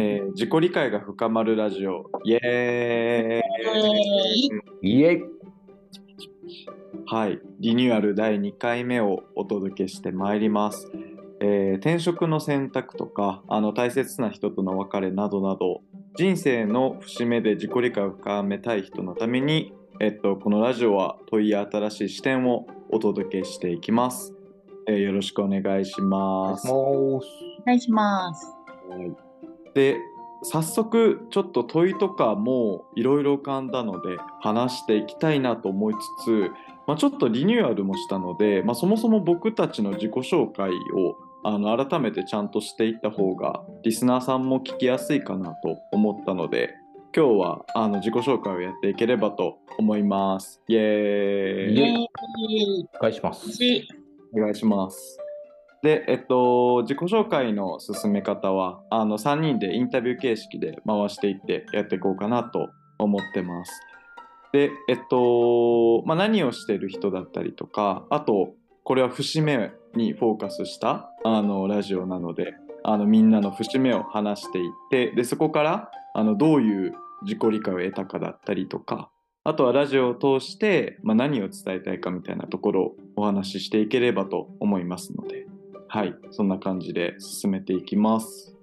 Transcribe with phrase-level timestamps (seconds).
[0.00, 5.22] えー自己理解が深まるラジオ、イエーイイエイ
[7.06, 10.90] はい、リニューアル第2回目をお届けしてまいります。
[11.40, 15.82] えー転職の選択とかあの大切な人との別れなどなど
[16.16, 24.34] 人生の節目で自己理解を深めたい人のために、えっと、このラジオは問いや新しい視点をお届けしていきます。
[24.86, 26.66] えーよろしくお願いします。
[26.66, 27.20] もお
[27.66, 28.46] 願いします。
[28.88, 29.29] はい
[29.74, 29.98] で
[30.42, 36.50] 早速ちょっと問いとかもいろいろ浮かんだので話していきたいなと思いつつ、
[36.86, 46.74] まあ、ちょっとリニューアルもしたので、まあ、そもそも僕たちの自己紹介をあの改めてちゃんとしていった方がリスナーさんも聞きやすいかなと思ったので
[47.14, 50.62] 今日はあの自己紹介をやっていければと思います。
[50.68, 52.08] イエーイ
[52.94, 53.64] お願いします。
[53.64, 53.88] イ
[54.32, 55.18] お願いします。
[55.82, 62.68] で、えっと、自己紹介の進め方は、あの、3人でインタビュー形式で回していってやっていこうかなと
[62.98, 63.80] 思ってます。
[64.52, 79.10] で、えっと、まあ、何をしてる人だったりとか、あと、これは節目にフォーカスしたあのラジオなので、あのみんなの節目を話していって、で、そこからあのどういう自己理解を得たかだったりとか、
[79.44, 85.46] あとはラジオを通して、まあ、何を伝えたいかみたいなところをお話ししていければと思いますので、
[85.92, 88.54] はい、そんな感じで進めていきます。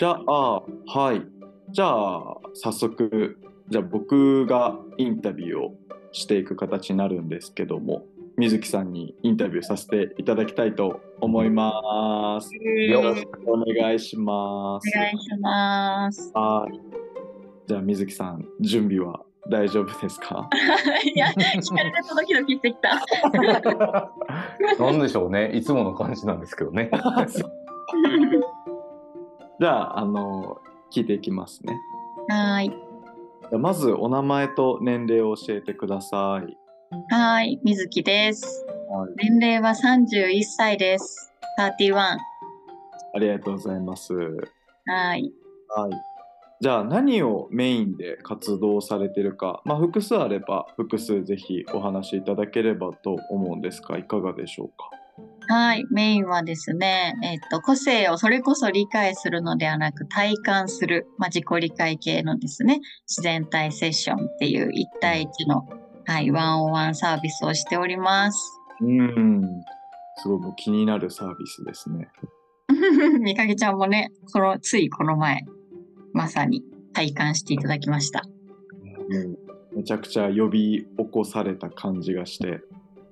[0.00, 1.24] じゃあ、はい。
[1.72, 5.74] じゃあ、早速、じゃあ僕がインタビューを
[6.10, 12.52] していく形になるんですけども、水木さんにインタビューさせていただきたいと思います。
[12.56, 14.90] よよろしくお願いします。
[14.92, 16.32] お願いします。
[16.34, 16.80] はい。
[17.68, 20.48] じゃあ、水木さん、準備は大丈夫ですか？
[21.14, 23.00] いや、聞かれてとドキドキしてきた。
[24.78, 25.50] なんでしょうね。
[25.52, 26.90] いつもの感じなんですけどね。
[29.60, 30.58] じゃあ、あの、
[30.92, 31.74] 聞いていきますね。
[32.28, 32.68] はーい。
[32.70, 36.56] じゃあまず、お名前と年齢を教えてください。
[37.14, 37.60] はーい。
[37.62, 38.66] 水木です。
[38.88, 41.32] はい、年齢は31歳です。
[41.58, 41.92] 31。
[41.92, 42.16] は
[43.12, 44.14] ありがとうございます。
[44.14, 45.32] はい。
[45.76, 45.92] ーい。
[46.60, 54.90] じゃあ、何をメインで活動されてるか、まあ、複数あれば、複数ぜひお話しいただければと思うんですが、いかがでしょうか？
[55.54, 55.86] はい。
[55.90, 65.66] メインはですね、えっ、と、個性をそれこそ理解するのではなく体感する、まあ、自己理解系のですね、自然体セッションっていう1対1の、
[66.04, 68.60] はい、ワンオンワンサービスをしております。
[68.82, 69.42] うん。
[70.16, 72.10] すごいもう気になるサービスですね。
[73.20, 75.42] みかげちゃんもね、この、ついこの前、
[76.12, 78.24] まさに体感していただきました。
[79.08, 79.36] うん
[79.72, 82.60] めちゃくちゃ呼び起こされた感じがして、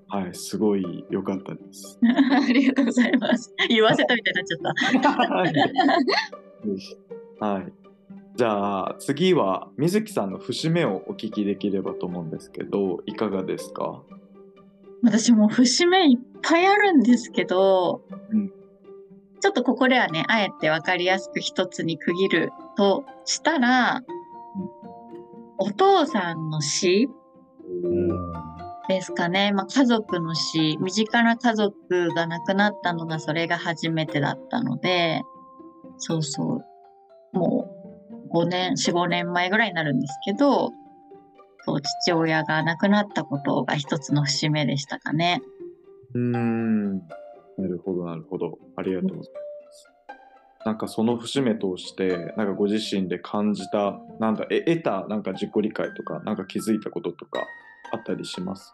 [0.08, 1.98] はい、すごい良かったです。
[2.02, 3.54] ありがとうございます。
[3.68, 5.38] 言わせたみたいになっちゃっ
[7.38, 7.46] た。
[7.46, 7.72] はい。
[8.36, 14.02] じゃあ次は水木さんの節目をお聞きできればと思うんですけど、いかがですか？
[15.02, 18.52] 私も節目いっぱいあるんですけど、うん
[19.40, 24.02] ちょっとここではね、あえてわかりやすく一つに区切るとしたら、
[25.58, 27.10] お父さんの死
[28.88, 29.52] ですかね。
[29.52, 31.74] まあ、家族の死、身近な家族
[32.14, 35.22] が亡くなったのがそれが初めてだったので、
[35.98, 36.62] そうそ
[37.34, 37.68] う、も
[38.32, 40.70] う5年、4、5年前ぐらいになるんですけど、
[41.64, 45.42] そう父親が亡くなったことが一つの節目でしたかね。
[46.14, 46.98] うーん。
[46.98, 47.02] な
[47.58, 48.56] るほどなるほど。
[48.76, 49.47] ありがとうございます。
[50.68, 57.46] なんかその節目通して、なんかご自身で感じた、なんだ、え得たなんか自己理解とか、なんか気づいたこととか
[57.90, 58.72] あったりします？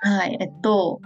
[0.00, 1.02] はい、えっと、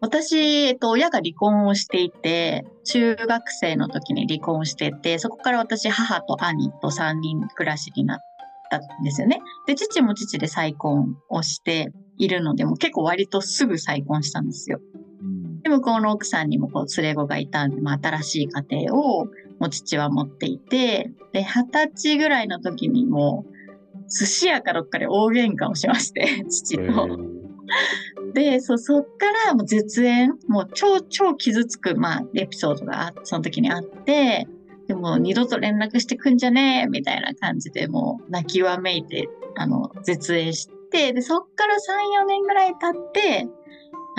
[0.00, 8.18] 私、えっと、親が離婚をしていて、中学生の時に離婚してて、そこから私、母と兄と3人暮らしになっ
[8.68, 9.40] たんですよね。
[9.68, 14.80] で、父も父で再婚をしているので、も結構割とすぐ再婚したんですよ。
[15.58, 15.62] うん。
[15.62, 19.28] で、向こうの奥さんにもこう連れ子がいたんで、まあ、新しい家庭を
[19.68, 23.58] 父は持っていて、で、二十歳ぐらいの時にもう、
[24.10, 26.92] 寿司屋かどっかで大喧嘩をしまして、 父えと。
[26.92, 27.38] ー
[28.32, 34.46] で、そ、そっからもう絶縁、もう超超傷つく、まあ、エピソードがあその時にあって、
[34.86, 43.48] でも二度と連絡してくんじゃねえみたいな感じでもう泣きわめいて、あの、絶縁して、で、そっから3、4年ぐらい経って、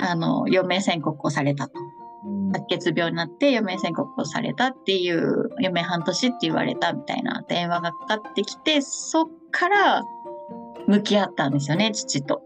[0.00, 1.72] あの、余命宣告をされたと。
[2.26, 2.52] うん。
[2.52, 10.02] 白血病になって余命宣告をされたっていう、余命半年って言われたみたいな電話がかかってきて、そっから
[10.86, 12.42] 向き合ったんですよね、父と。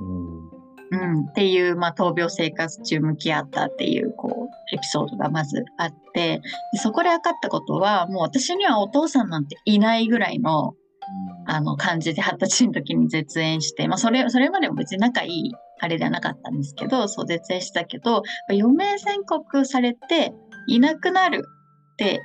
[0.00, 1.26] うん。
[1.30, 10.74] っていう、まあ、闘病生活中向き合ったっていう、こう、エピソードがまずあって、でそこで分かったことは、もう私にはお父さんなんていないぐらいの、
[11.46, 20.32] あの、感じで二十歳の時に絶縁して、まあ、それ、それまでも別に仲いい、あれではなかったんですけど、そう絶縁したけど、余命宣告されて
[20.66, 21.44] いなくなる
[21.94, 22.20] って、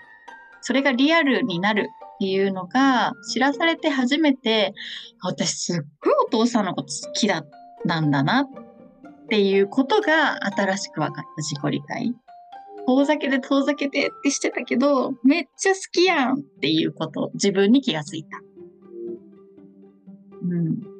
[0.61, 4.73] それがリアルになるっていうのが知らされて初めて、
[5.21, 7.43] 私すっごいお父さんのこと好きだ
[7.85, 8.47] なんだなっ
[9.29, 12.13] ていうことが新しく分かった自己理解。
[12.87, 18.39] 遠ざけて遠ざけてってしてたけど、めっちゃ好きやんっていうこと、自分に気がついた。
[20.43, 20.96] うん。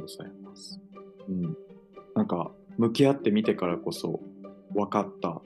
[0.00, 0.80] ありがとうございます。
[1.28, 1.56] うん。
[2.14, 4.20] なんか、向き合ってみてからこそ
[4.74, 5.42] 分かった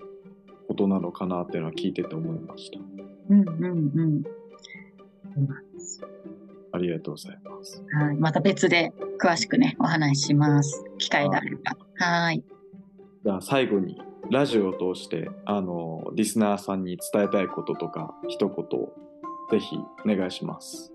[0.69, 2.79] ことなのかなっていうのは聞いてて思いました。
[3.31, 4.23] うんうんうん。
[6.73, 7.85] ありがとうございます。
[7.93, 8.17] はい。
[8.17, 10.85] また別で詳しくね、お話しします。
[10.99, 11.77] 機会があれば。
[11.97, 12.43] はい。
[13.25, 18.57] じゃあ最後に、ラジオを通して、あの、リスナーさんに伝えたいこととか、一言、
[19.51, 20.94] ぜひお願いします。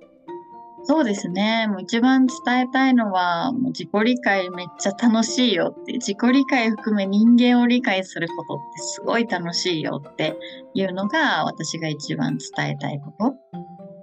[0.84, 1.68] そうですね。
[1.68, 10.38] もう一番伝えたいのは、もう自己理解めっちゃ楽しいよって、自己理解含め人間を理解することってすごい楽しいよって
[10.74, 13.36] いうのが私が一番伝えたいこと。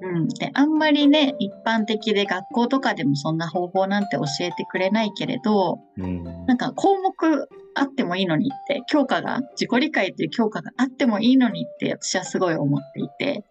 [0.02, 0.28] うん。
[0.28, 13.44] で、あんまりね、一般的で学校とかでもそんな方法なんて教えてくれないけれど、うんなんか項目あってもいいのにって、教科が、自己理解っていう教科があってもいいのにって私はすごい思っていて、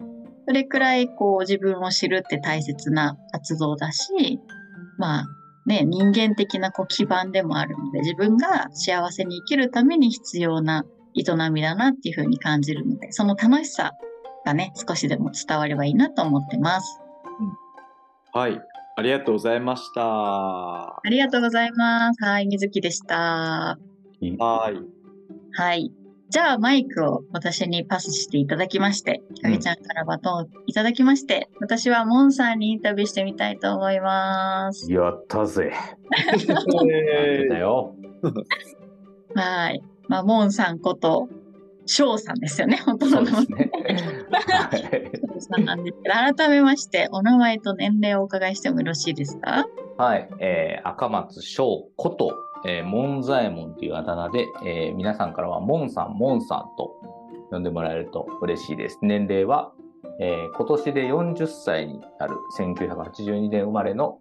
[0.48, 4.40] それくらいこう自分を知るって大切な活動だし、
[4.98, 5.26] まあ
[5.66, 13.94] ね、人間的なこう基盤でもあるので、自分が幸せに生きるために必要な営みだなっていうふうに感じるので、その楽しさ
[14.46, 17.00] がね、少しでも伝わればいいなと思ってます。
[18.34, 18.62] はい。
[18.98, 20.02] ありがとうございました。
[20.02, 22.24] はありがとうございます。
[22.24, 23.78] はい、水木でした。
[24.72, 24.76] い。
[25.54, 26.05] はい。
[26.30, 34.92] じゃあマイクを私にパスしていただきまして、ひかげちゃんからバトンをいただきまして、私はモンさんにインタビューしてみたいと思います。
[34.92, 35.72] やったぜ。
[36.28, 37.96] えやってたよ。
[39.36, 39.82] はい。
[40.08, 41.30] まあ、モンさんこと、
[41.86, 43.42] 翔さんですよね、本当の名前。
[43.46, 43.72] ね。
[44.32, 49.68] はい翔さんなんですけど、改めまして、お名前と年齢をお伺いしてもよろしいですか？
[49.98, 52.34] はい、えー赤松翔こと、
[52.68, 56.96] えー、門左衛門というあだ名で、えー皆さんからは門さん、門さんと
[57.52, 59.00] 呼んでもらえると嬉しいです。
[59.02, 59.72] 年齢は、
[60.20, 64.20] えー今年で40歳になる1982年生まれの、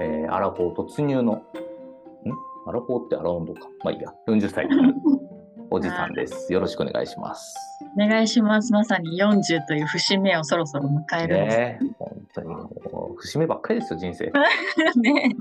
[0.00, 1.42] えーアラフォー突入の、ん？
[2.66, 3.68] アラフォーってアラウンドか。
[3.84, 4.94] まあいいや、40歳になる
[5.70, 6.52] おじさんです。
[6.52, 7.54] よろしくお願いします。
[7.96, 8.72] お願いします。
[8.72, 12.70] まさに40という節目をそろそろ迎えるんですねえ本当にも
[13.14, 14.32] う、節目ばっかりですよ、人生。
[15.00, 15.36] ね。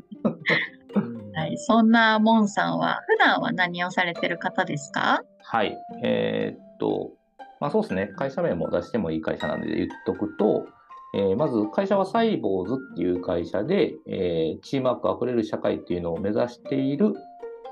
[1.61, 5.23] そんなモンさんは、普段は何をされてる方ですか？
[5.43, 5.77] はい。
[6.03, 7.11] えーっと、
[7.59, 8.07] まあそうですね。
[8.17, 10.65] 会社名も出してもいい会社なんで言っとくと、
[11.13, 17.13] えーまず会社はサイボーズっていう会社で、えーチームワークあふれる社会っていうのを目指している、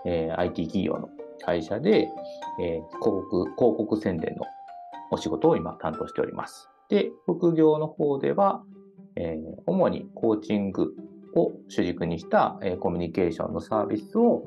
[0.06, 1.10] えー IT 企業の
[1.46, 2.08] 会社で、
[2.62, 4.46] えー広告、広告宣伝の
[5.12, 6.70] お仕事を今担当しております。
[6.90, 8.62] で、副業の方では、
[9.16, 10.94] えー主にコーチング
[11.36, 14.46] を主軸にした、えーコミュニケーションのサービスを、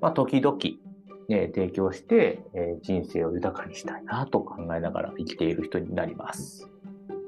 [0.00, 0.56] まあ、時々、
[1.28, 6.68] えー提供して、えー人生を豊かにしたいなと考えながら生きている人になります。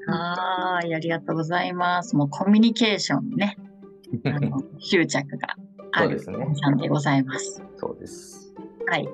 [0.07, 0.93] はい。
[0.93, 2.15] ありがとうございます。
[2.15, 3.57] もうコミュニケーションね。
[4.25, 5.55] あの執着が
[5.91, 7.63] あるそうですねモンさんでございます。
[7.77, 8.53] そうです。
[8.87, 9.07] はい。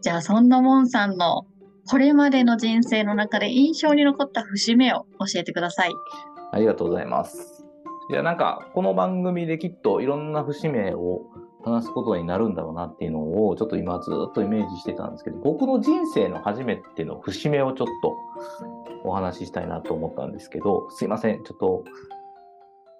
[0.00, 1.44] じゃあ、そんなモンさんの
[1.90, 5.92] これまでの人生の中で印象に残った節目を教えてください。
[6.52, 7.57] ありがとうございます。
[8.10, 11.26] いや、なんか、この番組できっといろんな節目を
[11.62, 18.16] 話すことになるんだろうなっていうのを、ちょっと今ずっとイメージしてたんですけど、僕の人生の初めての節目をちょっと
[19.04, 21.84] お話ししたいなと思ったんですけど、すいません、ちょっと、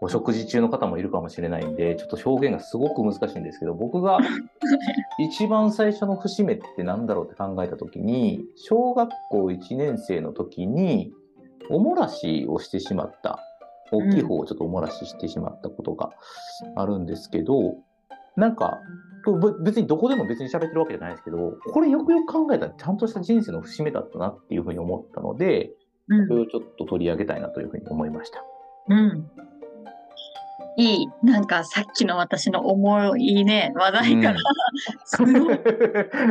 [0.00, 4.18] お食事中の方もいるかもしれないんで、ちょっと表現がすごく難しいんですけど、僕が
[5.18, 11.12] 一番最初の節目って何だろうって考えたときに、小学校1年生の時に、
[11.70, 13.47] おもらしをしてしまった。
[13.90, 16.10] 大きい方をちょっとおもらししてしまったことが
[16.76, 17.76] あるんですけど、
[18.36, 18.78] なんか、
[19.24, 25.72] これぶ別にどこでも別に喋ってるわけじゃないですけど、これよくよく考えたらちゃんとした人生の節目だったなっていうふうに思ったので、
[26.10, 28.42] うんそれをちょっと取り上げたいなというふうに思いました。
[28.88, 29.30] うん。
[30.78, 31.08] いい。
[31.22, 34.38] なんかさっきの私の重いね、話題から、
[35.04, 35.60] すごい、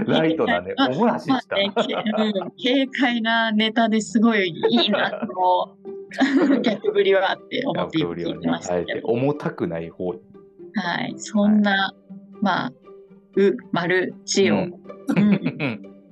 [0.08, 1.58] ライトなね、 おもらしした。
[1.58, 5.97] まあね、けうん、軽快なネタですごいいいな、この
[6.64, 9.00] 逆ぶりはって思って逆振りをね聞いてまし、たけど。
[9.00, 10.22] て重たくない方に。
[10.74, 11.14] はい。
[11.18, 11.94] そんな
[12.42, 12.74] まあ、
[13.36, 14.68] う、丸、ちを、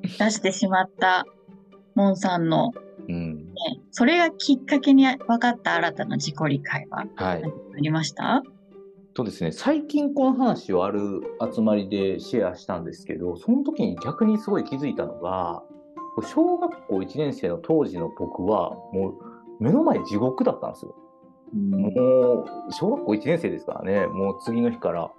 [0.04, 1.26] 出してしまった
[1.96, 2.72] モンさんの、
[3.08, 3.36] うん。
[3.38, 3.54] ね、
[3.92, 7.06] それがきっかけに分かった新たな自己理解は？
[7.18, 7.40] あ
[7.80, 8.44] りました？
[9.14, 11.22] とですね、最近この話をある
[11.54, 15.64] 集まりでシェアしたんですけど、その時に逆にすごい気づいたのが、
[16.24, 20.96] 小学校1年生の当時の僕は、もう目の前地獄だったんですよ。
[21.54, 25.12] もう、小学校1年生ですからね、もう次の日から、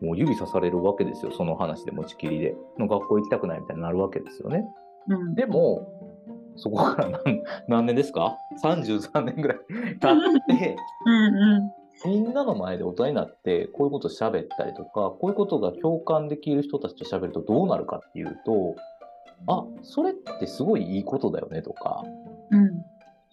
[0.00, 2.56] もう指さされるわけですよ、その話で持ちきりで。
[2.78, 4.64] の学校行きたくないみたいになるわけですよね。
[5.08, 5.34] うん。
[5.34, 5.88] でも、
[6.56, 10.76] そこから何 何年ですか ?33 年ぐらい 経って、
[11.06, 11.72] うんうん。
[12.04, 18.74] みんなの前で大人になって、こういうこと喋ったりとか、こういうことが共感できる人たちと喋るとどうなるかっていうと、
[19.46, 22.02] あ、それってすごいいいことだよねとか、
[22.50, 22.84] うん。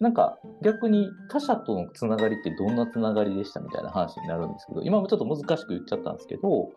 [0.01, 6.70] なんか逆に他者とのつながりってどんなつながりでしたみたいな話になるんですけど、今もちょっと難しく言っちゃったんですけど、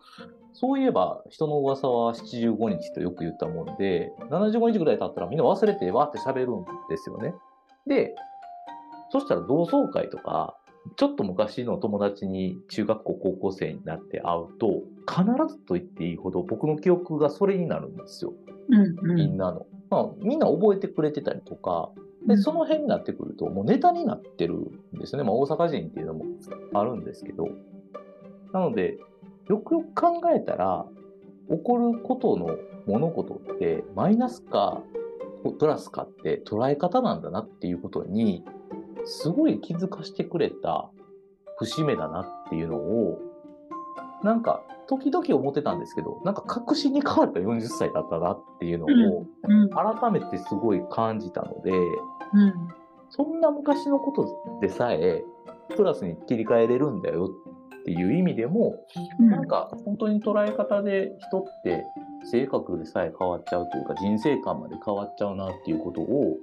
[0.53, 7.33] そういえば人の噂は75日とよく言ったもんで、75日ぐらい経ったらみんな忘れてわーって喋るんですよね。
[7.87, 8.13] で、
[9.11, 10.55] そしたら同窓会とか、
[10.95, 18.33] ちょっと昔の友達に中学校高校生になって会うと、必ずと言っていいほど僕の記憶がそれになるんですよ。
[18.69, 19.15] うんうん。
[19.15, 19.65] みんなの。
[19.89, 21.89] まあ、みんな覚えてくれてたりとか、
[22.27, 25.23] で、その辺になってくると、もうネタになってるんですよね。
[25.23, 26.25] まあ、大阪人っていうのも
[26.73, 27.49] あるんですけど。
[28.51, 28.97] なので、
[29.47, 30.85] よくよく考えたら、
[31.49, 34.81] 起こることの物事って、マイナスか、
[35.59, 38.43] プラスかって捉え方なんだなっていうことに、
[39.05, 40.89] すごい気づかしてくれた
[41.57, 43.19] 節目だなっていうのを、
[44.23, 49.69] なんか、時々思ってたんですけど、なんか確信に変わった40歳だったなっていうのを、うん。
[49.69, 52.53] 改めてすごい感じたので、うん。
[53.09, 55.23] そんな昔のことでさえ、
[55.75, 57.31] プラスに切り替えれるんだよ
[57.79, 58.75] っていう意味でも、
[59.19, 61.83] うんなんか本当に捉え方で人って
[62.23, 66.37] 性格でさえ変わっちゃうというか人生観まで変わっちゃうなっていうことを、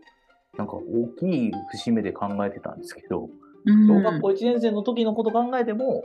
[0.56, 3.28] なんか大きい節目で考えてたんですけど、
[3.64, 6.02] うん小学校1年生の時のこと考えても、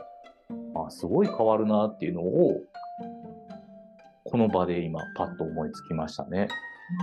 [0.88, 2.60] あすごい変わるなっていうのを、
[4.24, 6.48] この場で今パッと思いつきましたね。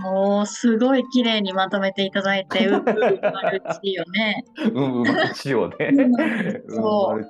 [0.04, 4.44] おーすごい綺麗にまとめていただいて、 ううマルチよね。
[4.72, 5.76] うん、うまるちをね。
[5.92, 6.12] うんうん
[6.68, 7.24] そうう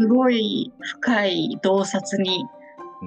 [0.00, 2.46] すごい深い洞察に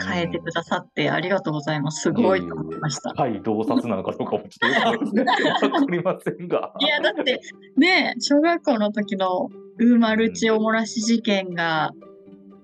[0.04, 2.02] 変えてくださってありがとうございます。
[2.02, 3.10] すごいと思いました。
[3.12, 6.74] はい、洞察なのかどうかもちょっと わかりませんが。
[6.80, 7.40] いや、だって
[7.78, 9.50] ね、小学校の時の
[9.80, 11.92] ウーマルチおもらし事件が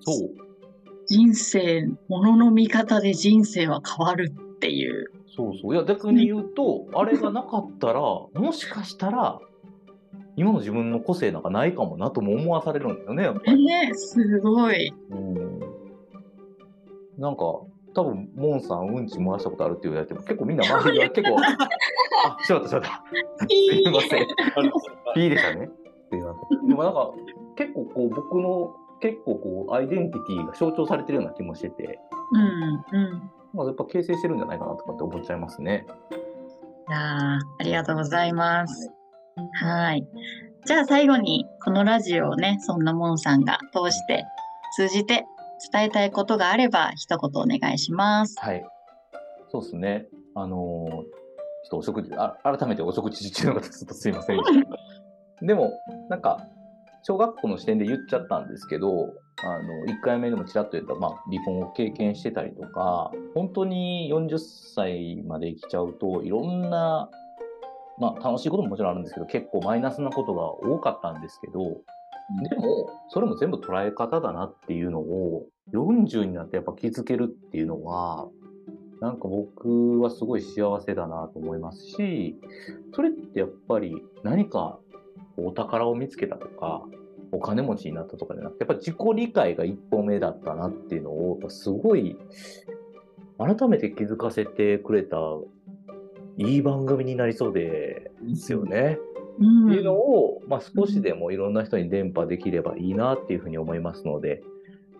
[0.02, 0.30] そう。
[1.06, 5.10] 人生、ものの見方で人生は変わるっていう。
[5.36, 5.74] そうそう。
[5.74, 9.40] いや、逆に言うと、あれがなかったら、もしかしたら、
[10.36, 13.66] 今の自分の個性なんかないかもなとも思わされるんだよね、やっぱり。
[13.66, 14.92] ね、すごい。
[15.10, 15.60] うん。
[17.18, 17.42] なんか、
[17.94, 23.04] 多分、モンさん、うんち漏らしたことあるって言われても、結構みんな周りが結構、あ、しまったしまった。
[23.46, 24.26] すいません。
[25.14, 25.68] ピーでしたね。
[26.10, 26.68] すいません。
[26.68, 27.10] でもなんか、
[27.56, 31.98] 結構こう、僕の、結構こう、アイデンティティが象徴されてるような気もしてて、
[32.32, 33.30] うん、うん。
[33.52, 35.84] まあ、やっぱ形成してるんじゃないかなとかって思っちゃいますね。
[36.88, 38.90] いやーありがとうございます。
[39.60, 40.06] はい。
[40.64, 44.24] じゃあ最後に、このラジオをね、そんなもんさんが通して、
[44.76, 45.26] 通じて
[45.72, 48.36] 伝えたいことがあれば、一言お願いします。
[48.38, 48.64] はい。
[49.50, 50.06] そうですね。
[50.34, 51.22] あのー
[51.64, 54.40] ちょっとお食事、あ改めてお食事中の方、ちょっとすいません。
[55.46, 55.70] でも、
[56.08, 56.44] なんか、
[57.02, 59.12] 小学校の視点で言っちゃったんですけど、
[59.44, 67.10] あの、1回目でもちらっと言った、まあ、離婚を経験してたりとか、本当に40歳まで生きちゃうと、いろんな、
[67.98, 71.80] まあ、楽しいことももちろんあるんですけど、結構マイナスなことが多かったんですけど、
[72.48, 78.28] でも、それも全部捉え方だなっていうのを、40になってやっぱ気づけるっていうのは、
[79.00, 82.36] なんか僕はすごい幸せだなと思いますし、
[82.94, 84.78] それってやっぱり何か
[85.36, 86.82] お宝を見つけたとか、
[87.32, 92.16] お金持ちになったとかじゃなくて、やっぱ自己理解が一歩目だったなっていうのを、すごい
[93.38, 95.16] 改めて気づかせてくれた
[96.36, 98.98] いい番組になりそうですよね。
[99.40, 104.42] うんっていうのを、まあ、少しでもいろんな人に伝播できればいいなっていうふうに思いますので、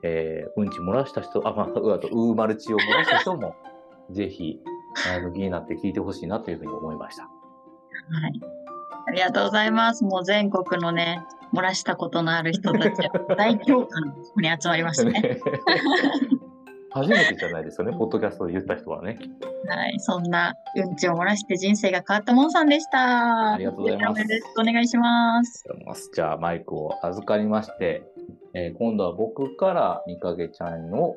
[0.02, 3.54] えーうんち漏らした人、あ、まあ、あと、ウーマルチを漏らした人も、
[4.10, 4.58] ぜひ、
[5.06, 7.24] 前向きになって聞いてほしいなというふうに思いました。
[7.24, 7.28] は
[8.28, 8.61] い。
[9.12, 10.04] ありがとうございます。
[10.04, 15.38] もう全国のね、漏らしたことのある人たちは大共感に集まりましたね。
[16.92, 19.18] 初めてじゃないですよね、ポッドキャストで言った人はね。
[19.68, 20.00] はい。
[20.00, 23.52] そんなうんちを漏らして人生が変わったもんさんでした。
[23.52, 24.22] ありがとうございます
[24.58, 25.62] お願いします。
[26.14, 28.04] じゃあ、マイクを預かりまして、
[28.54, 31.16] えー今度は僕からみかげちゃんの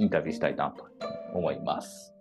[0.00, 0.84] インタビューしたいなと
[1.32, 2.15] 思います。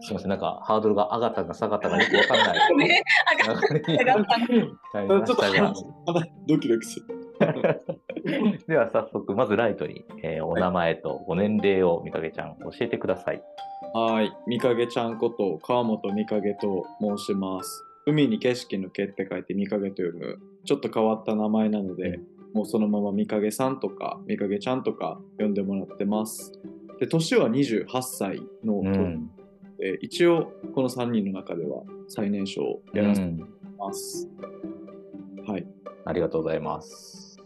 [0.00, 2.76] すみません、なんかハードルが上がったか下がったかよくわかんない。
[2.76, 3.04] ね
[3.38, 7.24] 上がったちょっとドキドキする。
[8.68, 13.42] では早速、まずライトに、えーお名前とご年齢をみかげちゃん教えてください。
[13.92, 17.84] はい、みかげちゃんこと川本みかげと申します。
[18.06, 22.20] 海に景色の毛って書いてみかげと読む、ちょっと変わった名前なので、
[22.52, 26.52] もうそのままみかげさんとかみかげちゃんとか呼んでもらってます。
[27.00, 29.30] で、年は28歳の年うん。
[29.84, 34.30] で、一応この3人の中では最年少をやらせてうんもらいます。
[35.46, 35.66] はい。
[36.06, 37.38] ありがとうございます。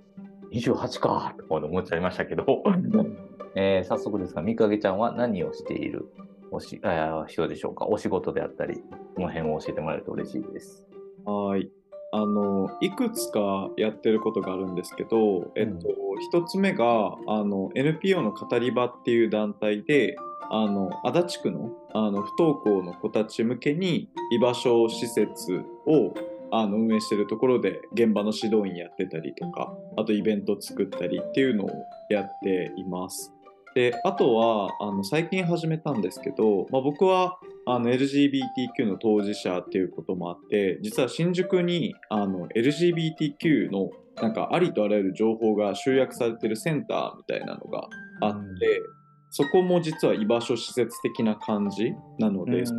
[0.52, 2.62] 28かと思っちゃいましたけど、
[3.56, 6.06] えー早速ですが、みかげちゃんは何をしている
[6.52, 7.86] おしあー人でしょうか？
[7.88, 8.80] お仕事であったり、
[9.16, 10.86] この辺を教えてもらえると嬉しいです。
[11.24, 11.68] はい。
[12.10, 15.88] あの、いくつかやってることがあるんですけど、えっと、
[16.20, 20.16] 一つ目が、あの、NPO の語り場っていう団体で、
[20.50, 26.14] あの、足立区の、あの、不登校の子たち向けに居場所施設を、
[26.50, 31.70] あの、運営してるところで、現場の指導員やってたりとか、あとイベント作ったりっていうのを
[32.08, 33.34] やっています。
[33.74, 37.38] で、あとは、あの、最近始めたんですけど、まあ、僕は、
[37.74, 47.88] あの LGBTQ の当事者っていうこともあって実は新宿にあの LGBTQ のなんかありとあらゆる情報が集約されてるセンターみたいなのが
[48.20, 48.98] あって、うん
[49.30, 52.66] そこも実は居場所施設的な感じなので、うん。
[52.66, 52.78] そこ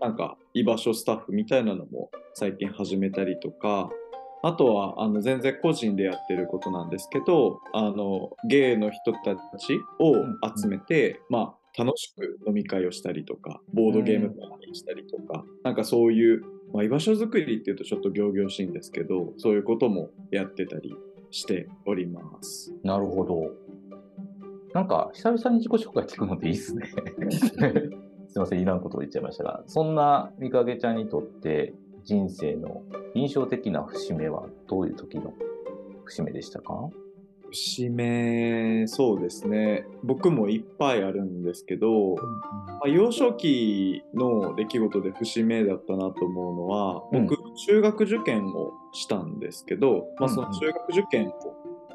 [0.00, 3.90] のなんか居場所スタッフみたいなのも最近始めたりとか
[4.42, 10.14] あとはあの全然個人でやってることなんですけどあのゲイの人たちを
[10.56, 20.94] 集めて、まあ楽しく飲み会をしたりとかボードゲームパーティーしたりとか、なんかそういう、まあ、居場所づくりっていうとちょっと仰々しいんですけどそういうこともやってたり
[21.30, 22.72] しております。
[22.84, 23.50] なるほど。
[24.72, 26.86] なんか、久々に自己紹介聞くのっていいっすね。
[28.26, 32.82] すいません、いらんことを言っちゃいましたが、そんなみかげちゃんにとって、人生の
[33.14, 35.32] 印象的な節目はどういう時の
[36.04, 36.90] 節目でしたか？
[37.54, 39.86] 節目そうですね。
[40.02, 47.26] 僕もいっぱいあるんですけど、まあ、幼少期の出来事で節目だったなと思うのは、うん。
[47.26, 51.32] 僕中学受験をしたんですけど、まあ、その中学受験を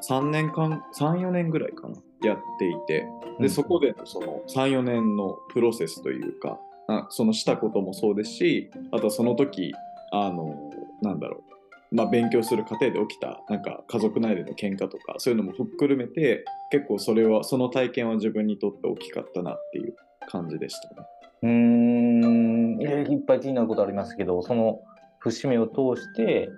[0.01, 3.05] 3年間34年ぐらいかなやっていて
[3.39, 9.73] でそこでのその34年のプロセスというかあそのしたこともそうですしあとはその時
[10.11, 11.48] あのなんだろう
[11.91, 19.95] まあ、勉強する過程で起きたなんか家族内での喧嘩とかそういうのもふっくるめて結構それはその体験は自分にとって大きかったなっていう
[20.27, 21.07] 感じでしたね。
[21.41, 24.81] うーん、えーいっぱい気になることありますけど、その
[25.19, 26.49] 節目を通して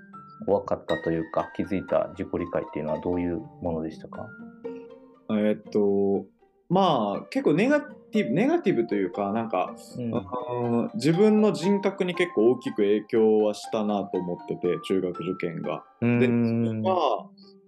[0.47, 4.27] 分かったというか、気づいた自己理解っていうのはどういうものでしたか？
[5.29, 6.25] えっと
[6.71, 10.13] まあ結構ネガティブネガティブというかなんか、うん。
[10.13, 15.83] うん自分の人格に結構大きく影響はしたなと思ってて中学受験が。
[16.01, 16.27] で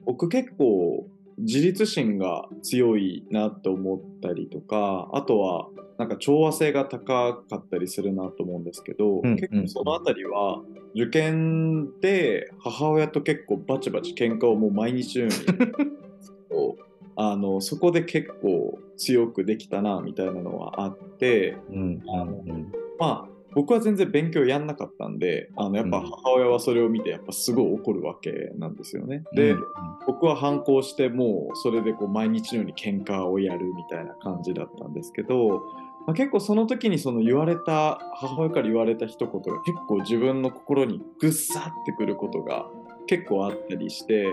[0.05, 1.05] 僕結構
[1.37, 10.61] 自立心が強いなって思ったりとかあとはなんか調和性が高かったりするなと思うんですけど、うん結構そのあたりは
[10.95, 16.77] 受験で母親と結構バチバチ喧嘩をもう毎日のように
[17.15, 21.77] あのそこで結構強くできたなみたいなのはあってうん。
[21.77, 21.91] うん。
[21.91, 22.71] うん。
[22.99, 26.03] まあ僕は全然勉強やんなかったんであのやっぱうん。
[26.09, 29.23] 母親はそれを見てやっぱすごい怒るわけなんですよね。
[29.33, 29.63] で、うん。
[30.07, 35.61] 僕は反抗してもうそれでこう毎日のように喧嘩をやるみたいな感じだったんですけど、
[36.05, 42.65] まあ、結構その時にその言われた母親から言われた一言が結構自分の心にぐっさってくることが
[43.07, 44.25] 結構あったりして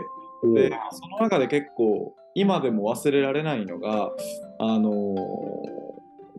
[0.43, 4.11] でその中で結構今でも忘れられないのが
[4.59, 5.17] あの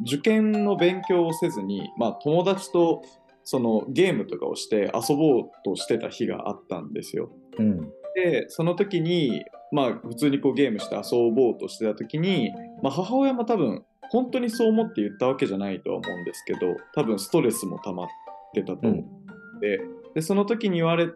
[0.05, 3.03] 受験の勉強をせずに、まあ、友達と
[3.43, 7.31] そのゲームとかをして遊ぼうとしてた日があったんですよ。
[7.57, 12.51] うんでその時にまあ普通にこうゲームして遊ぼうとしてた時に、
[12.83, 18.07] まあ、母親も多分本当にそう思って言ったわけじゃないとは思うんですけど多分ストレスも溜まっ
[18.53, 19.81] てたと思って、
[20.15, 21.09] でその時に言われ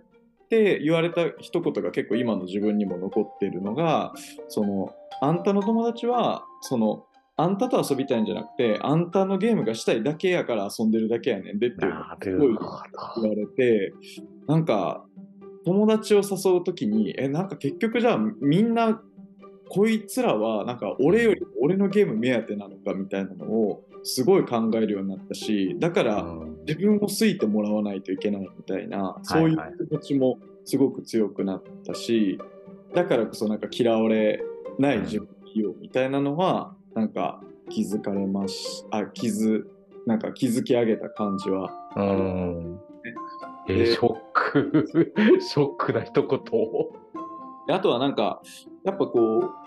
[0.48, 4.14] て言われた一言が結構今の自分にも残ってるのが
[4.48, 7.06] そのあんたの友達はその
[7.38, 12.58] あんたと遊びたいんじゃなくてあんたのゲームがしたいだけやから遊んでるだけやねんでっていうい
[13.22, 13.94] 言われて
[14.48, 15.04] なんか
[15.66, 19.02] 友達を誘う時にえなんか結局じゃあみんな
[19.70, 32.40] こいつらはなんか俺より俺のゲーム目当てなのかみたいなのをすごい考えるようになったしだからうん自分を好いてもらわないといけないみたいなそういう気持ちもすごく強くなったし
[32.94, 34.42] だからこそなんか嫌われ
[34.80, 39.64] ない自分を生きようみたいなのはなんか気づかれましあ気づ
[40.06, 42.80] なんか築き上げた感じはうん。
[43.68, 44.88] えでー、ショック。
[45.42, 46.40] ショックな一言。
[47.68, 48.42] であとはなんか
[48.84, 49.65] やっぱこう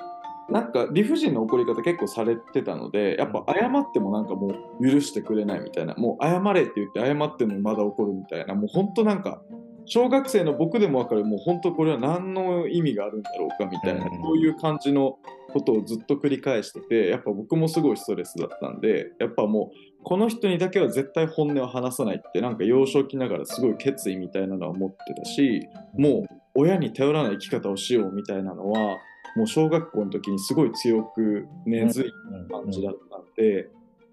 [0.50, 4.48] なんか理不尽な怒り方結構されてたのでやっぱ謝ってもなんかも
[4.80, 9.42] う許してくれないみたいなもう謝れって言って謝ってもまだ怒るみたいなもう本当なんか
[9.84, 14.22] 小学生の僕でも分かるもう本当これは何の意味があるんだろうかみたいな、うん。
[14.22, 15.18] そういう感じの
[15.52, 28.98] ことをずっと繰り返しててやっぱ僕もすごいストレスだったんでやっぱもうこの人にだけは絶対本音を話さないってなんか幼少期ながらすごい決意みたいなのは持ってたしもう親に頼らない生き方をしようみたいなのは
[29.37, 32.12] もう小学校の時にすごい強く根付い
[32.49, 33.69] た感じだったんで、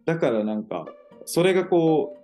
[0.06, 0.86] だからなんか
[1.25, 2.17] それがこ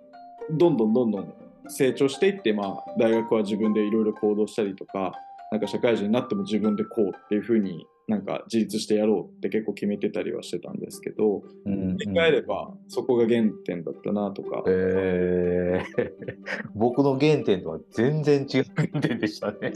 [0.50, 1.34] うどんどんどんどん
[1.68, 5.12] 成長していって、まあ、大学は自分でいろいろ行動したりとか
[5.50, 16.12] なんか社会人になっても自分でこうっていうふうになんか自立してやろうって結構決めてたりはしてたんですけどうん振り返ればそこが原点だったなとか、えー、
[16.74, 19.72] 僕の原点とは全然違う原点でしたね。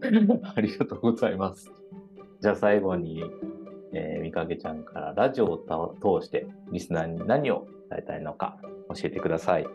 [0.54, 1.70] ありがとうございます。
[2.40, 3.24] じゃあ最後に、
[3.92, 8.58] えー、みかけちゃんからラジオを通してリスナーに何を伝えたいのか
[8.94, 9.66] 教えてください。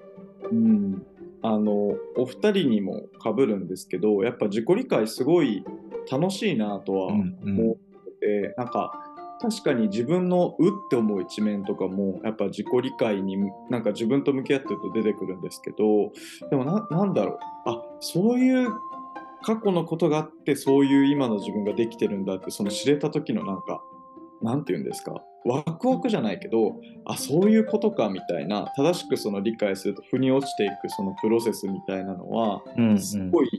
[0.51, 1.05] うん、
[1.41, 5.63] あのお二人にもかぶるんですけどやっぱ自己理解すごい
[6.11, 7.75] 楽しいなとは思っ
[8.19, 8.91] てて、なんか
[9.41, 13.37] 確かに自分のうって思う一面とかもやっぱ自己理解に
[13.69, 16.11] なんか自分と向き合ってると出てくるんですけど
[16.49, 17.37] でもななんだろう。
[17.65, 18.69] あそういう
[19.43, 23.81] 過去のことがあってそういう今の自分ができてるんだってその知れた時のなんか
[24.41, 25.21] なんて言うんですか？
[25.43, 26.75] ワクワクじゃないけど
[27.05, 33.49] あそういうことかみたいな正しくその理解すると腑に落ちていくそのプロセスみたいなのはうんすごい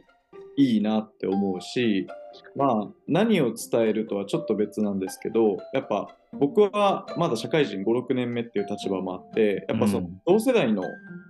[0.57, 2.07] いいなって思うし、
[2.55, 10.21] まあ何を伝えるとはちょっと別なんですけどやっぱ僕はまだ社会人56年目っていう立場もあってやっぱそのうん。
[10.27, 10.83] 同世代の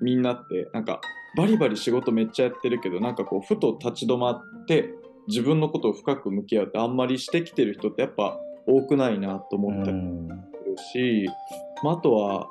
[0.02, 1.00] みんなってなんか
[1.36, 4.94] バリバリ仕事めっちゃやってるけどなんかこうふと立ち止まって
[5.28, 11.28] 自分のことを深く向き合うってあんまりしてきてる人ってやっぱ多くないなと思ったりうんするし、
[11.82, 12.48] まあ、あとは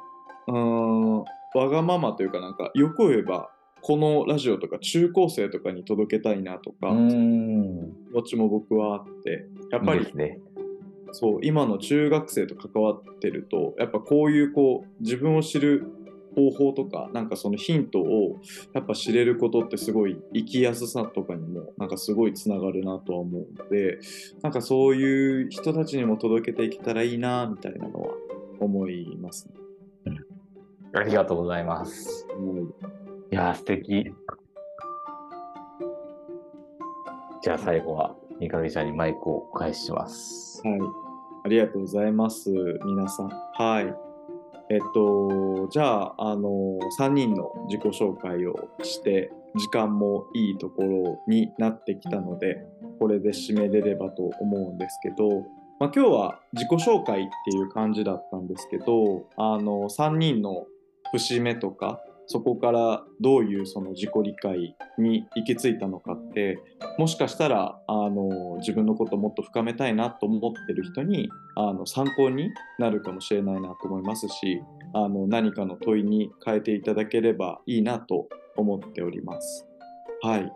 [0.47, 1.25] うーんわ
[1.69, 3.49] がままというかなんかよく言えば
[3.81, 10.39] このラジオとか中高生とかに届けたいなとか、うん気持ちも僕はあってやっぱりね。
[11.13, 15.85] そう今の中学生と関わってるとやっぱこういうこう自分を知る
[16.35, 18.39] 方法とかなんかそのヒントを
[18.73, 23.99] やっぱ知れることってすごい生きやすさとかにもなんかすごいつながるなとは思うので
[24.41, 28.13] なんかそういう人たちにも届けていけたらいいなみたいなのは
[28.59, 29.49] 思います
[30.05, 30.17] ね。
[30.93, 32.27] ありがとうございます。
[32.37, 33.01] うん
[33.33, 34.13] いやー、素敵。
[37.41, 40.61] じゃあ最後は、三上ちゃんにマイクをお返しします。
[40.67, 40.79] はい。
[41.45, 42.49] ありがとうございます、
[42.83, 43.29] 皆さん。
[43.29, 44.10] はい。
[44.71, 52.63] えっと、じゃあ、あの、3人の自己紹介をして、時間もいいところになってきたので、
[52.97, 55.27] これで締めれればと思うんですけど、
[55.77, 60.65] まあ、今日は自己紹介っていう感じだったんですけど、あの、3人の
[61.11, 66.59] 節目とか、そこからどういうその自己理解に行き着いたのかって
[66.97, 74.61] もしかしたらあの自分のことをもっと深めたいなと思ってる人にあの参考になるかもしれないなと思いますし
[74.93, 79.67] あの何かの問いに変えていただければいいなと思っております。
[80.21, 80.51] はい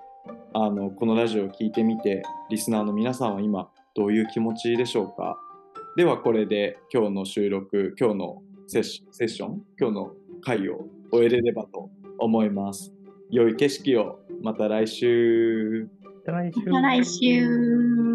[0.54, 5.38] あのこのラジオを聞いてみてリスナーの皆さんは今どういう気持ちでしょうか？
[5.97, 12.93] ではこれで今日の収録今日のセッセッション今日の回を終えれればと思います。
[13.32, 15.88] 良い景色をまた来週。
[16.25, 18.14] 来週また来週。